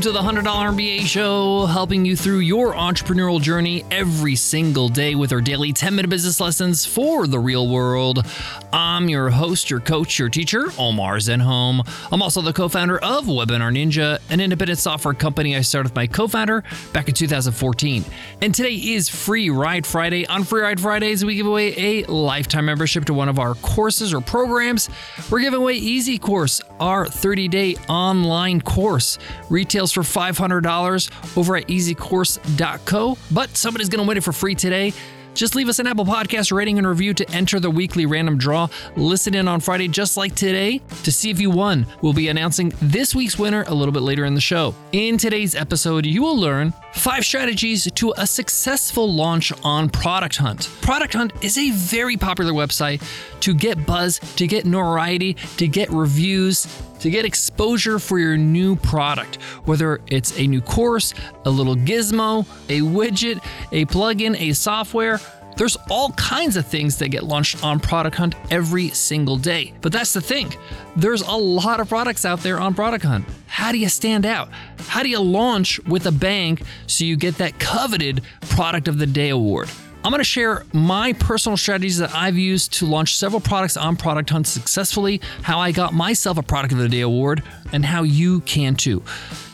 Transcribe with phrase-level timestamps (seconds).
[0.00, 5.14] Welcome to the $100 MBA show, helping you through your entrepreneurial journey every single day
[5.14, 8.24] with our daily 10 minute business lessons for the real world.
[8.72, 11.86] I'm your host, your coach, your teacher, Omar Zenhom.
[12.10, 15.96] I'm also the co founder of Webinar Ninja, an independent software company I started with
[15.96, 18.02] my co founder back in 2014.
[18.40, 20.26] And today is Free Ride Friday.
[20.28, 24.14] On Free Ride Fridays, we give away a lifetime membership to one of our courses
[24.14, 24.88] or programs.
[25.30, 31.66] We're giving away Easy Course, our 30 day online course retails for $500 over at
[31.68, 34.92] easycourse.co, but somebody's going to win it for free today.
[35.34, 38.68] Just leave us an Apple Podcast rating and review to enter the weekly random draw.
[38.96, 41.86] Listen in on Friday, just like today, to see if you won.
[42.02, 44.74] We'll be announcing this week's winner a little bit later in the show.
[44.92, 50.68] In today's episode, you will learn five strategies to a successful launch on Product Hunt.
[50.80, 53.02] Product Hunt is a very popular website
[53.40, 56.66] to get buzz, to get notoriety, to get reviews,
[57.00, 62.46] to get exposure for your new product, whether it's a new course, a little gizmo,
[62.68, 65.20] a widget, a plugin, a software.
[65.56, 69.74] There's all kinds of things that get launched on Product Hunt every single day.
[69.80, 70.54] But that's the thing.
[70.96, 73.26] There's a lot of products out there on Product Hunt.
[73.46, 74.48] How do you stand out?
[74.78, 79.06] How do you launch with a bang so you get that coveted Product of the
[79.06, 79.68] Day award?
[80.02, 83.96] I'm going to share my personal strategies that I've used to launch several products on
[83.96, 88.02] Product Hunt successfully, how I got myself a Product of the Day award, and how
[88.04, 89.02] you can too.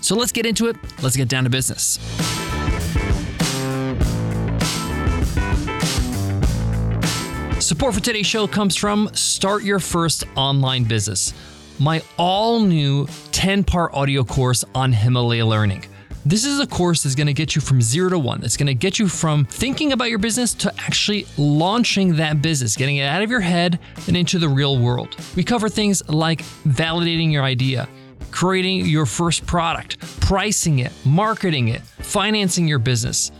[0.02, 0.76] So let's get into it.
[1.02, 1.98] Let's get down to business.
[7.58, 11.34] Support for today's show comes from Start Your First Online Business,
[11.80, 15.84] my all new 10 part audio course on Himalaya Learning.
[16.26, 18.42] This is a course that's going to get you from zero to one.
[18.42, 22.74] It's going to get you from thinking about your business to actually launching that business,
[22.74, 25.16] getting it out of your head and into the real world.
[25.36, 27.88] We cover things like validating your idea,
[28.32, 33.30] creating your first product, pricing it, marketing it, financing your business,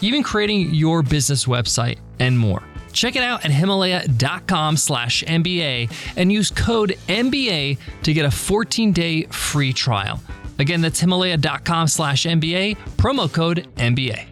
[0.00, 2.62] even creating your business website, and more.
[2.92, 8.92] Check it out at himalaya.com slash MBA and use code MBA to get a 14
[8.92, 10.20] day free trial.
[10.58, 14.26] Again, that's himalaya.com slash MBA, promo code MBA.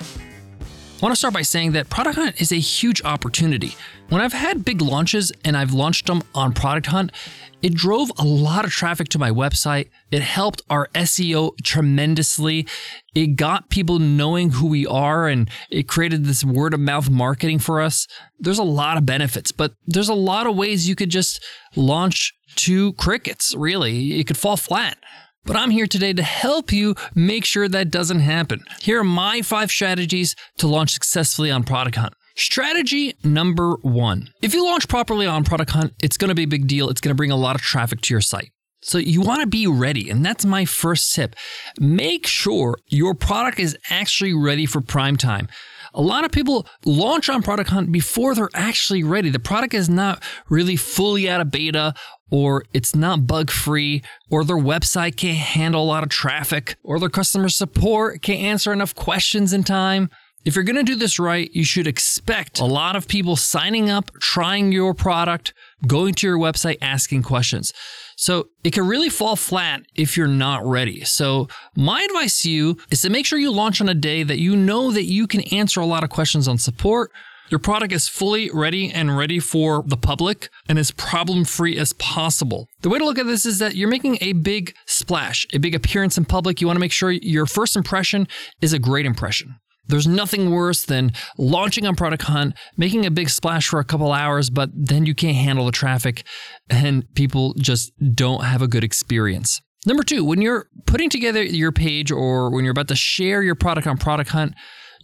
[0.00, 3.74] I want to start by saying that Product Hunt is a huge opportunity.
[4.08, 7.12] When I've had big launches and I've launched them on Product Hunt,
[7.60, 9.90] it drove a lot of traffic to my website.
[10.10, 12.66] It helped our SEO tremendously.
[13.14, 17.58] It got people knowing who we are and it created this word of mouth marketing
[17.58, 18.06] for us.
[18.38, 21.44] There's a lot of benefits, but there's a lot of ways you could just
[21.76, 24.18] launch to crickets, really.
[24.18, 24.96] It could fall flat.
[25.44, 28.64] But I'm here today to help you make sure that doesn't happen.
[28.80, 32.14] Here are my five strategies to launch successfully on Product Hunt.
[32.38, 34.30] Strategy number one.
[34.40, 36.88] If you launch properly on Product Hunt, it's going to be a big deal.
[36.88, 38.52] It's going to bring a lot of traffic to your site.
[38.80, 40.08] So you want to be ready.
[40.08, 41.34] And that's my first tip.
[41.80, 45.48] Make sure your product is actually ready for prime time.
[45.94, 49.30] A lot of people launch on Product Hunt before they're actually ready.
[49.30, 51.92] The product is not really fully out of beta
[52.30, 57.00] or it's not bug free, or their website can't handle a lot of traffic, or
[57.00, 60.10] their customer support can't answer enough questions in time.
[60.48, 63.90] If you're going to do this right, you should expect a lot of people signing
[63.90, 65.52] up, trying your product,
[65.86, 67.74] going to your website, asking questions.
[68.16, 71.04] So it can really fall flat if you're not ready.
[71.04, 74.38] So my advice to you is to make sure you launch on a day that
[74.38, 77.12] you know that you can answer a lot of questions on support,
[77.50, 81.92] your product is fully ready and ready for the public and as problem free as
[81.92, 82.68] possible.
[82.80, 85.74] The way to look at this is that you're making a big splash, a big
[85.74, 86.62] appearance in public.
[86.62, 88.26] You want to make sure your first impression
[88.62, 89.56] is a great impression.
[89.88, 94.12] There's nothing worse than launching on Product Hunt, making a big splash for a couple
[94.12, 96.24] hours, but then you can't handle the traffic
[96.68, 99.60] and people just don't have a good experience.
[99.86, 103.54] Number two, when you're putting together your page or when you're about to share your
[103.54, 104.54] product on Product Hunt,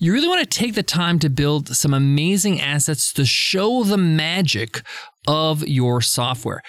[0.01, 3.97] you really want to take the time to build some amazing assets to show the
[3.97, 4.83] magic
[5.27, 6.61] of your software.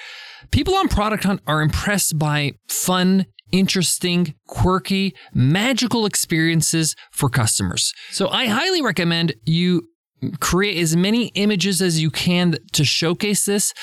[0.51, 7.93] People on Product Hunt are impressed by fun, interesting, quirky, magical experiences for customers.
[8.11, 9.87] So I highly recommend you
[10.39, 13.73] create as many images as you can to showcase this.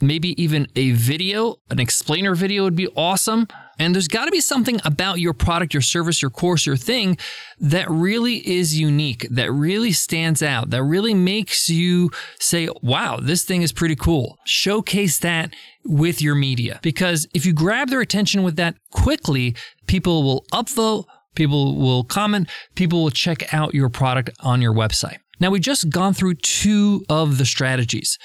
[0.00, 3.46] Maybe even a video, an explainer video would be awesome.
[3.80, 7.16] And there's got to be something about your product, your service, your course, your thing
[7.58, 13.42] that really is unique, that really stands out, that really makes you say, wow, this
[13.42, 14.36] thing is pretty cool.
[14.44, 16.78] Showcase that with your media.
[16.82, 19.56] Because if you grab their attention with that quickly,
[19.86, 25.16] people will upvote, people will comment, people will check out your product on your website.
[25.40, 28.18] Now, we've just gone through two of the strategies.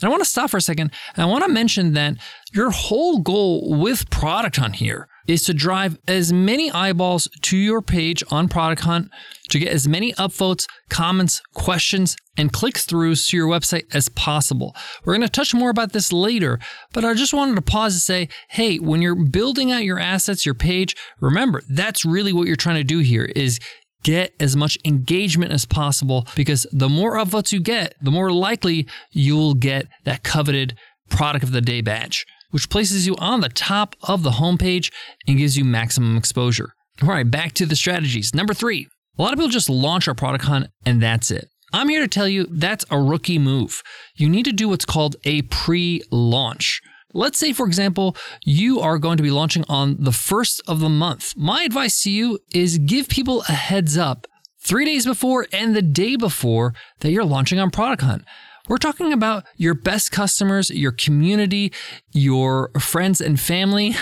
[0.00, 0.92] And I want to stop for a second.
[1.16, 2.16] I want to mention that
[2.52, 7.82] your whole goal with Product Hunt here is to drive as many eyeballs to your
[7.82, 9.10] page on Product Hunt
[9.48, 14.74] to get as many upvotes, comments, questions, and click throughs to your website as possible.
[15.04, 16.60] We're going to touch more about this later,
[16.92, 20.44] but I just wanted to pause to say hey, when you're building out your assets,
[20.44, 23.58] your page, remember that's really what you're trying to do here is
[24.06, 28.86] get as much engagement as possible because the more upvotes you get, the more likely
[29.10, 30.76] you'll get that coveted
[31.10, 34.92] product of the day badge, which places you on the top of the homepage
[35.26, 36.72] and gives you maximum exposure.
[37.02, 38.32] All right, back to the strategies.
[38.32, 38.86] Number three,
[39.18, 41.48] a lot of people just launch our product hunt and that's it.
[41.72, 43.82] I'm here to tell you that's a rookie move.
[44.14, 46.80] You need to do what's called a pre launch.
[47.16, 48.14] Let's say, for example,
[48.44, 51.34] you are going to be launching on the first of the month.
[51.34, 54.26] My advice to you is give people a heads up
[54.60, 58.24] three days before and the day before that you're launching on Product Hunt.
[58.68, 61.72] We're talking about your best customers, your community,
[62.12, 63.94] your friends and family,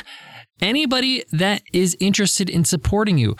[0.60, 3.36] anybody that is interested in supporting you.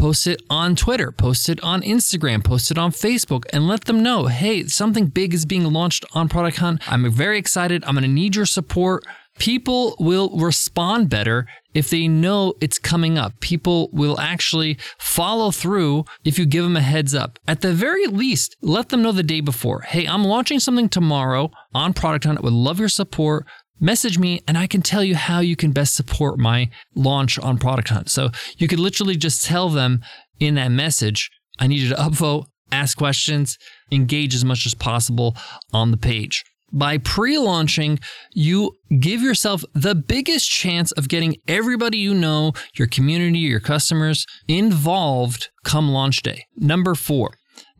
[0.00, 4.02] Post it on Twitter, post it on Instagram, post it on Facebook, and let them
[4.02, 6.90] know hey, something big is being launched on Product Hunt.
[6.90, 7.84] I'm very excited.
[7.84, 9.04] I'm going to need your support.
[9.38, 13.38] People will respond better if they know it's coming up.
[13.40, 17.38] People will actually follow through if you give them a heads up.
[17.46, 19.82] At the very least, let them know the day before.
[19.82, 22.38] Hey, I'm launching something tomorrow on Product Hunt.
[22.38, 23.46] I would love your support.
[23.82, 27.56] Message me and I can tell you how you can best support my launch on
[27.56, 28.10] Product Hunt.
[28.10, 28.28] So
[28.58, 30.02] you could literally just tell them
[30.38, 33.56] in that message, I need you to upvote, ask questions,
[33.90, 35.34] engage as much as possible
[35.72, 36.44] on the page.
[36.70, 37.98] By pre launching,
[38.34, 44.26] you give yourself the biggest chance of getting everybody you know, your community, your customers
[44.46, 46.44] involved come launch day.
[46.54, 47.30] Number four.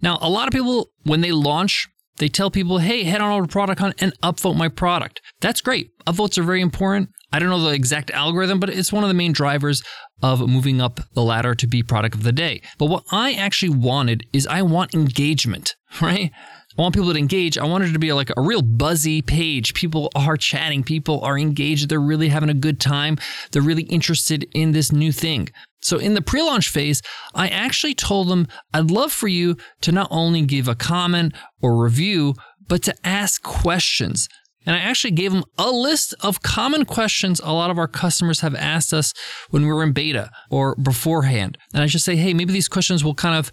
[0.00, 1.88] Now, a lot of people, when they launch,
[2.19, 5.21] they tell people, hey, head on over to Product Hunt and upvote my product.
[5.41, 5.91] That's great.
[6.07, 7.11] Upvotes are very important.
[7.33, 9.83] I don't know the exact algorithm, but it's one of the main drivers
[10.23, 12.61] of moving up the ladder to be product of the day.
[12.79, 16.31] But what I actually wanted is I want engagement, right?
[16.79, 17.59] I want people to engage.
[17.59, 19.75] I want it to be like a real buzzy page.
[19.75, 23.19] People are chatting, people are engaged, they're really having a good time,
[23.51, 25.49] they're really interested in this new thing.
[25.82, 27.03] So, in the pre launch phase,
[27.35, 31.82] I actually told them I'd love for you to not only give a comment or
[31.82, 32.35] review,
[32.69, 34.29] but to ask questions.
[34.67, 38.41] And I actually gave them a list of common questions a lot of our customers
[38.41, 39.15] have asked us
[39.49, 41.56] when we were in beta or beforehand.
[41.73, 43.50] And I just say, hey, maybe these questions will kind of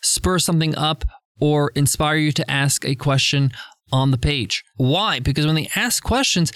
[0.00, 1.04] spur something up
[1.40, 3.50] or inspire you to ask a question
[3.92, 4.64] on the page.
[4.76, 5.20] Why?
[5.20, 6.52] Because when they ask questions,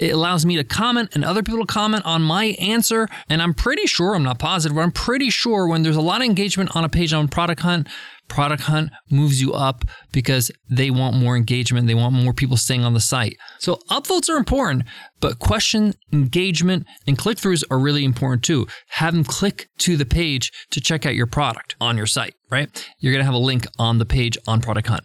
[0.00, 3.08] it allows me to comment and other people to comment on my answer.
[3.28, 6.20] And I'm pretty sure, I'm not positive, but I'm pretty sure when there's a lot
[6.20, 7.88] of engagement on a page on Product Hunt,
[8.28, 11.86] Product Hunt moves you up because they want more engagement.
[11.86, 13.36] They want more people staying on the site.
[13.58, 14.84] So upvotes are important,
[15.20, 18.66] but question, engagement, and click throughs are really important too.
[18.88, 22.90] Have them click to the page to check out your product on your site, right?
[22.98, 25.04] You're going to have a link on the page on Product Hunt.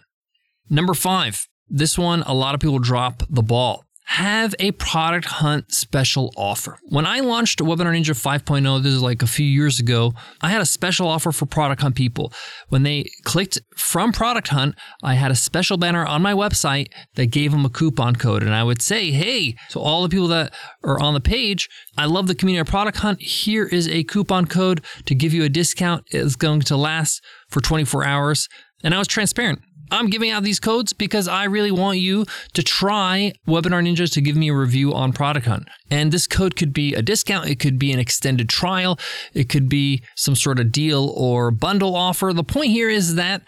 [0.70, 5.70] Number five, this one, a lot of people drop the ball have a product hunt
[5.70, 6.78] special offer.
[6.84, 10.62] When I launched Webinar Ninja 5.0, this is like a few years ago, I had
[10.62, 12.32] a special offer for product hunt people.
[12.70, 17.26] When they clicked from product hunt, I had a special banner on my website that
[17.26, 18.42] gave them a coupon code.
[18.42, 22.06] And I would say, hey, so all the people that are on the page, I
[22.06, 23.20] love the community of product hunt.
[23.20, 26.04] Here is a coupon code to give you a discount.
[26.06, 28.48] It's going to last for 24 hours.
[28.82, 29.60] And I was transparent.
[29.90, 34.20] I'm giving out these codes because I really want you to try Webinar Ninjas to
[34.20, 35.68] give me a review on Product Hunt.
[35.90, 38.98] And this code could be a discount, it could be an extended trial,
[39.34, 42.32] it could be some sort of deal or bundle offer.
[42.32, 43.42] The point here is that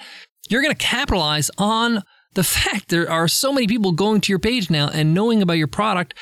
[0.48, 2.02] you're going to capitalize on
[2.34, 5.54] the fact there are so many people going to your page now and knowing about
[5.54, 6.14] your product.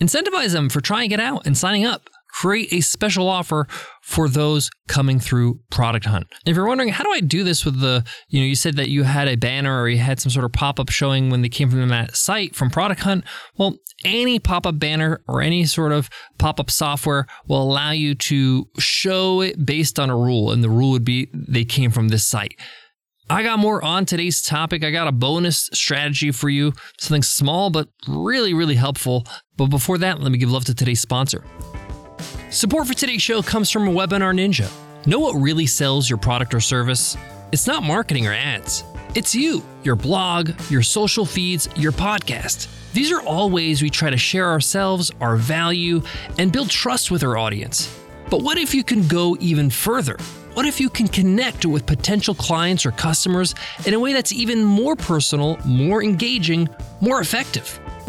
[0.00, 3.66] Incentivize them for trying it out and signing up create a special offer
[4.02, 6.26] for those coming through Product Hunt.
[6.46, 8.88] If you're wondering, how do I do this with the, you know, you said that
[8.88, 11.48] you had a banner or you had some sort of pop up showing when they
[11.48, 13.24] came from that site from Product Hunt.
[13.56, 16.08] Well, any pop up banner or any sort of
[16.38, 20.50] pop up software will allow you to show it based on a rule.
[20.50, 22.58] And the rule would be they came from this site.
[23.28, 24.82] I got more on today's topic.
[24.82, 29.24] I got a bonus strategy for you, something small but really, really helpful.
[29.56, 31.44] But before that, let me give love to today's sponsor.
[32.50, 34.68] Support for today's show comes from a Webinar Ninja.
[35.06, 37.16] Know what really sells your product or service?
[37.52, 38.82] It's not marketing or ads.
[39.14, 42.66] It's you, your blog, your social feeds, your podcast.
[42.92, 46.02] These are all ways we try to share ourselves, our value,
[46.38, 47.96] and build trust with our audience.
[48.30, 50.16] But what if you can go even further?
[50.54, 53.54] What if you can connect with potential clients or customers
[53.86, 56.68] in a way that's even more personal, more engaging,
[57.00, 57.78] more effective?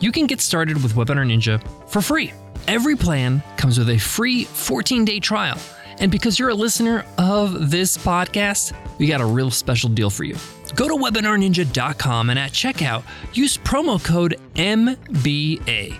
[0.00, 2.32] you can get started with Webinar Ninja for free.
[2.68, 5.58] Every plan comes with a free 14 day trial.
[5.98, 10.24] And because you're a listener of this podcast, we got a real special deal for
[10.24, 10.36] you.
[10.74, 15.98] Go to webinarninja.com and at checkout, use promo code MBA,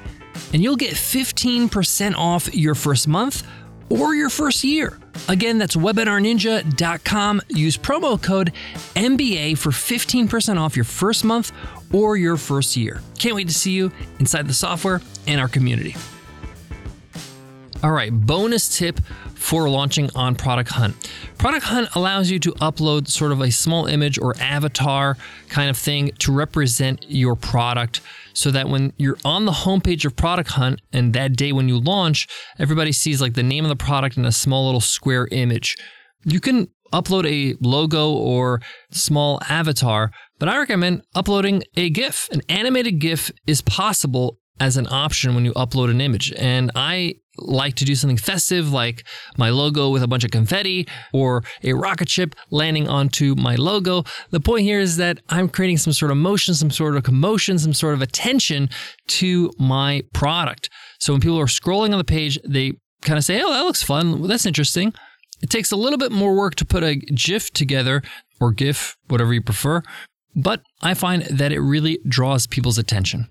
[0.53, 3.43] and you'll get 15% off your first month
[3.89, 4.99] or your first year.
[5.29, 7.43] Again, that's webinarninja.com.
[7.49, 8.53] Use promo code
[8.95, 11.53] MBA for 15% off your first month
[11.93, 13.01] or your first year.
[13.19, 15.97] Can't wait to see you inside the software and our community.
[17.83, 19.01] All right, bonus tip
[19.37, 21.11] for launching on Product Hunt.
[21.39, 25.17] Product Hunt allows you to upload sort of a small image or avatar
[25.49, 28.01] kind of thing to represent your product
[28.33, 31.79] so that when you're on the homepage of Product Hunt and that day when you
[31.79, 32.27] launch,
[32.59, 35.77] everybody sees like the name of the product and a small little square image.
[36.25, 42.29] You can upload a logo or small avatar, but I recommend uploading a GIF.
[42.33, 46.33] An animated GIF is possible as an option when you upload an image.
[46.37, 50.87] And I like to do something festive like my logo with a bunch of confetti
[51.13, 54.05] or a rocket ship landing onto my logo.
[54.31, 57.59] The point here is that I'm creating some sort of motion, some sort of commotion,
[57.59, 58.71] some sort of attention
[59.09, 60.71] to my product.
[60.99, 63.83] So when people are scrolling on the page, they kind of say, Oh, that looks
[63.83, 64.21] fun.
[64.21, 64.93] Well, that's interesting.
[65.43, 68.03] It takes a little bit more work to put a GIF together
[68.41, 69.83] or GIF, whatever you prefer,
[70.35, 73.29] but I find that it really draws people's attention.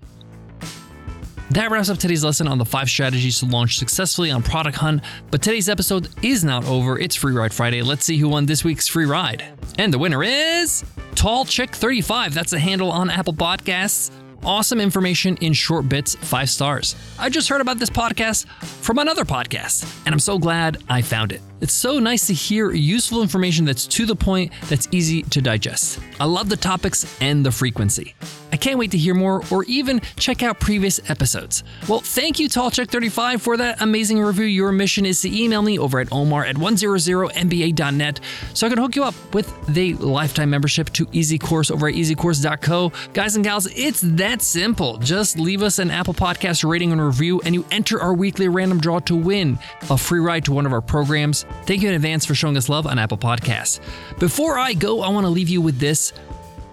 [1.50, 5.02] That wraps up today's lesson on the five strategies to launch successfully on Product Hunt.
[5.30, 6.98] But today's episode is not over.
[6.98, 7.82] It's Free Ride Friday.
[7.82, 9.44] Let's see who won this week's free ride.
[9.78, 10.84] And the winner is
[11.14, 12.34] Tall Chick 35.
[12.34, 14.10] That's a handle on Apple Podcasts.
[14.44, 16.96] Awesome information in short bits, five stars.
[17.18, 21.32] I just heard about this podcast from another podcast, and I'm so glad I found
[21.32, 21.40] it.
[21.60, 26.00] It's so nice to hear useful information that's to the point, that's easy to digest.
[26.20, 28.14] I love the topics and the frequency.
[28.52, 31.64] I can't wait to hear more or even check out previous episodes.
[31.88, 34.44] Well, thank you, TallCheck35, for that amazing review.
[34.46, 38.20] Your mission is to email me over at omar at 100mba.net
[38.54, 41.94] so I can hook you up with the lifetime membership to Easy Course over at
[41.94, 42.92] easycourse.co.
[43.14, 44.98] Guys and gals, it's that simple.
[44.98, 48.78] Just leave us an Apple Podcast rating and review, and you enter our weekly random
[48.78, 49.58] draw to win
[49.90, 51.45] a free ride to one of our programs.
[51.64, 53.80] Thank you in advance for showing us love on Apple Podcasts.
[54.18, 56.12] Before I go, I want to leave you with this.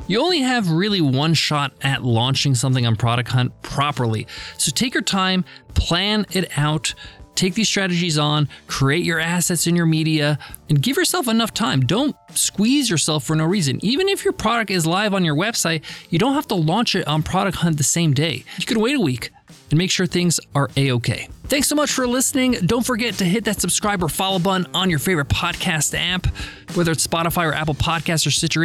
[0.08, 4.28] You only have really one shot at launching something on Product Hunt properly.
[4.58, 6.94] So take your time, plan it out,
[7.36, 10.38] take these strategies on, create your assets in your media,
[10.70, 11.82] and give yourself enough time.
[11.82, 13.80] Don't squeeze yourself for no reason.
[13.82, 17.08] Even if your product is live on your website, you don't have to launch it
[17.08, 18.44] on Product Hunt the same day.
[18.58, 19.32] You could wait a week
[19.74, 21.28] and make sure things are a okay.
[21.46, 22.52] Thanks so much for listening.
[22.64, 26.28] Don't forget to hit that subscribe or follow button on your favorite podcast app,
[26.76, 28.64] whether it's Spotify or Apple Podcasts or Stitcher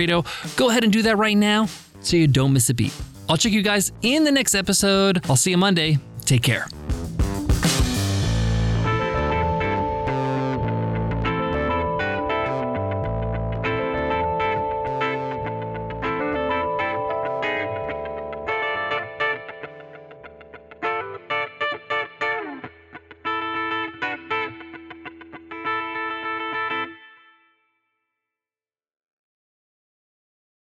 [0.56, 1.66] Go ahead and do that right now
[2.00, 2.94] so you don't miss a beat.
[3.26, 5.24] I'll check you guys in the next episode.
[5.30, 5.96] I'll see you Monday.
[6.26, 6.68] Take care.